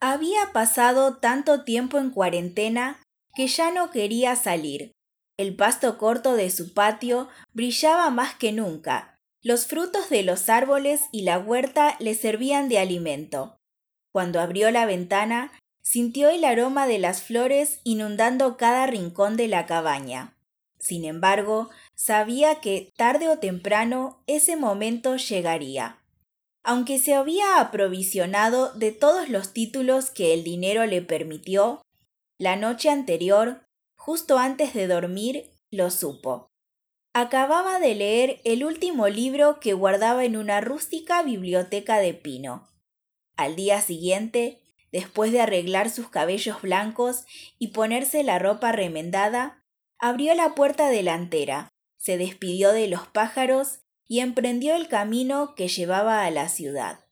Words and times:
Había 0.00 0.52
pasado 0.52 1.16
tanto 1.16 1.64
tiempo 1.64 1.98
en 1.98 2.10
cuarentena 2.10 3.02
que 3.34 3.46
ya 3.48 3.70
no 3.70 3.90
quería 3.90 4.36
salir. 4.36 4.92
El 5.38 5.56
pasto 5.56 5.98
corto 5.98 6.34
de 6.34 6.50
su 6.50 6.74
patio 6.74 7.28
brillaba 7.52 8.10
más 8.10 8.34
que 8.34 8.52
nunca. 8.52 9.16
Los 9.42 9.66
frutos 9.66 10.10
de 10.10 10.22
los 10.22 10.48
árboles 10.48 11.02
y 11.12 11.22
la 11.22 11.38
huerta 11.38 11.96
le 11.98 12.14
servían 12.14 12.68
de 12.68 12.78
alimento. 12.78 13.58
Cuando 14.12 14.40
abrió 14.40 14.70
la 14.70 14.86
ventana, 14.86 15.52
sintió 15.82 16.30
el 16.30 16.44
aroma 16.44 16.86
de 16.86 16.98
las 16.98 17.22
flores 17.22 17.80
inundando 17.84 18.56
cada 18.56 18.86
rincón 18.86 19.36
de 19.36 19.48
la 19.48 19.66
cabaña. 19.66 20.36
Sin 20.78 21.04
embargo, 21.04 21.70
sabía 21.94 22.60
que 22.60 22.92
tarde 22.96 23.28
o 23.28 23.38
temprano 23.38 24.22
ese 24.26 24.56
momento 24.56 25.16
llegaría. 25.16 25.98
Aunque 26.68 26.98
se 26.98 27.14
había 27.14 27.60
aprovisionado 27.60 28.72
de 28.72 28.90
todos 28.90 29.28
los 29.28 29.52
títulos 29.52 30.10
que 30.10 30.34
el 30.34 30.42
dinero 30.42 30.84
le 30.84 31.00
permitió, 31.00 31.80
la 32.38 32.56
noche 32.56 32.90
anterior, 32.90 33.64
justo 33.96 34.36
antes 34.36 34.74
de 34.74 34.88
dormir, 34.88 35.52
lo 35.70 35.90
supo. 35.92 36.48
Acababa 37.14 37.78
de 37.78 37.94
leer 37.94 38.40
el 38.42 38.64
último 38.64 39.06
libro 39.06 39.60
que 39.60 39.74
guardaba 39.74 40.24
en 40.24 40.36
una 40.36 40.60
rústica 40.60 41.22
biblioteca 41.22 41.98
de 41.98 42.14
pino. 42.14 42.68
Al 43.36 43.54
día 43.54 43.80
siguiente, 43.80 44.60
después 44.90 45.30
de 45.30 45.42
arreglar 45.42 45.88
sus 45.88 46.08
cabellos 46.08 46.62
blancos 46.62 47.26
y 47.60 47.68
ponerse 47.68 48.24
la 48.24 48.40
ropa 48.40 48.72
remendada, 48.72 49.64
abrió 50.00 50.34
la 50.34 50.56
puerta 50.56 50.90
delantera, 50.90 51.68
se 51.96 52.18
despidió 52.18 52.72
de 52.72 52.88
los 52.88 53.06
pájaros 53.06 53.85
y 54.08 54.20
emprendió 54.20 54.76
el 54.76 54.88
camino 54.88 55.54
que 55.54 55.68
llevaba 55.68 56.24
a 56.24 56.30
la 56.30 56.48
ciudad. 56.48 57.05